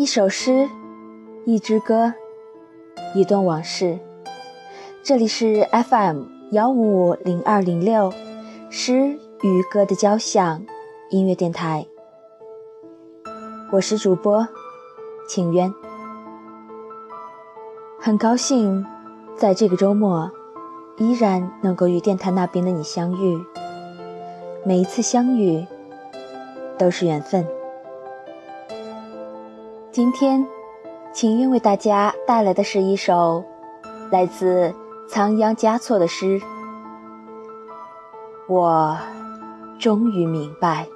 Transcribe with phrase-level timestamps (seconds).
[0.00, 0.66] 一首诗，
[1.44, 2.14] 一支歌，
[3.14, 3.98] 一段往事。
[5.02, 8.10] 这里是 FM 幺五五零二零六
[8.70, 10.64] 诗与歌的交响
[11.10, 11.86] 音乐电台。
[13.72, 14.48] 我是主播
[15.28, 15.70] 请渊，
[18.00, 18.86] 很高兴
[19.36, 20.30] 在这个周末
[20.96, 23.38] 依然能够与电台那边的你相遇。
[24.64, 25.66] 每一次相遇
[26.78, 27.46] 都是缘分。
[29.92, 30.46] 今天，
[31.12, 33.44] 请愿为大家带来的是一首
[34.12, 34.72] 来自
[35.08, 36.40] 仓央嘉措的诗。
[38.46, 38.96] 我
[39.80, 40.86] 终于明白。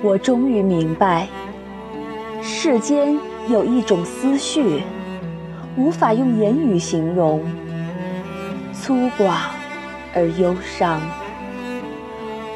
[0.00, 1.26] 我终于明白，
[2.40, 3.18] 世间
[3.48, 4.80] 有一种思绪，
[5.76, 7.42] 无法用言语形容，
[8.72, 9.32] 粗犷
[10.14, 11.00] 而忧伤。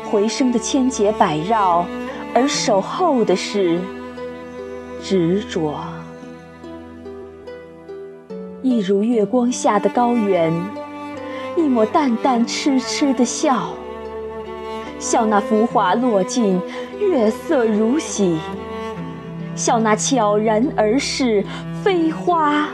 [0.09, 1.85] 回声的千劫百绕，
[2.33, 3.81] 而守候的是
[5.03, 5.75] 执着。
[8.63, 10.53] 一如月光下的高原，
[11.57, 13.71] 一抹淡淡痴痴的笑，
[15.03, 16.61] 笑那浮华落尽。
[17.01, 18.39] 月色如洗，
[19.57, 21.45] 笑那悄然而逝，
[21.83, 22.69] 飞花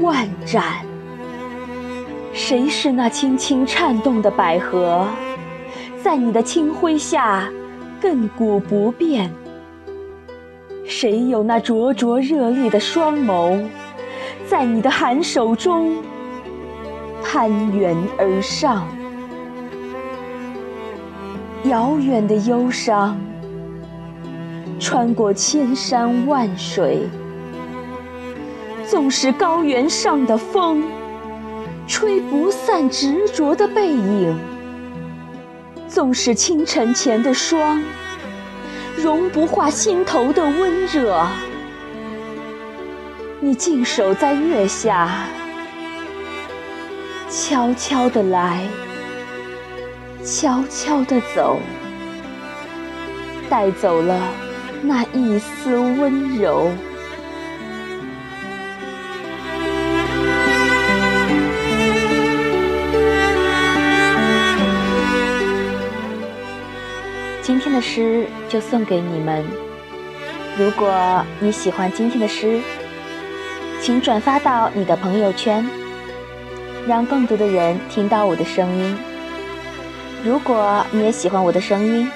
[0.00, 0.64] 万盏。
[2.32, 5.06] 谁是那轻轻颤动的百合，
[6.02, 7.50] 在你的清辉下
[8.00, 9.30] 亘古不变？
[10.86, 13.62] 谁有那灼灼热烈的双眸，
[14.48, 15.96] 在你的寒手中
[17.22, 18.88] 攀援而上？
[21.64, 23.18] 遥远的忧伤。
[24.80, 27.08] 穿过千山万水，
[28.84, 30.82] 纵使高原上的风
[31.86, 34.36] 吹不散执着的背影，
[35.86, 37.80] 纵使清晨前的霜
[38.96, 41.24] 融不化心头的温热，
[43.38, 45.08] 你静守在月下，
[47.30, 48.66] 悄悄地来，
[50.24, 51.58] 悄悄地走，
[53.50, 54.20] 带走了。
[54.80, 56.70] 那一丝温柔。
[67.42, 69.44] 今天的诗就送给你们。
[70.56, 72.60] 如果你喜欢今天的诗，
[73.80, 75.68] 请转发到你的朋友圈，
[76.86, 78.96] 让更多的人听到我的声音。
[80.24, 82.08] 如果你也喜欢我的声音，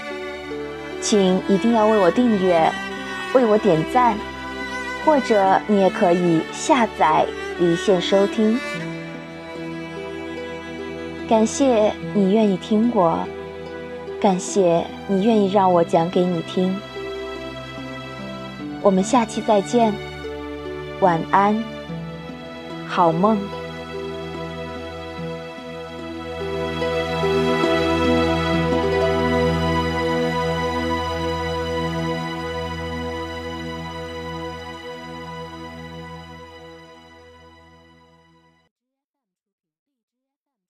[1.00, 2.70] 请一定要为我订阅，
[3.34, 4.16] 为我点赞，
[5.04, 7.26] 或者你也可以下载
[7.58, 8.58] 离线收听。
[11.28, 13.18] 感谢你愿意听我，
[14.20, 16.76] 感谢你愿意让我讲给你听。
[18.82, 19.92] 我们下期再见，
[21.00, 21.60] 晚安，
[22.86, 23.36] 好梦。